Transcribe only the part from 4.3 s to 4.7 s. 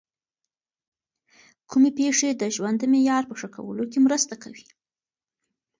کوي؟